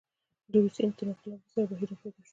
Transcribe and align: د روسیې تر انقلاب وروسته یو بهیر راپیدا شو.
د 0.51 0.53
روسیې 0.63 0.87
تر 0.97 1.05
انقلاب 1.09 1.39
وروسته 1.39 1.55
یو 1.59 1.69
بهیر 1.71 1.89
راپیدا 1.91 2.19
شو. 2.25 2.29